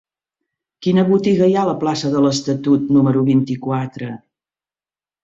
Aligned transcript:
Quina 0.85 1.01
botiga 1.09 1.49
hi 1.51 1.53
ha 1.57 1.59
a 1.65 1.69
la 1.69 1.75
plaça 1.83 2.11
de 2.13 2.23
l'Estatut 2.27 2.89
número 2.97 3.23
vint-i-quatre? 3.29 4.09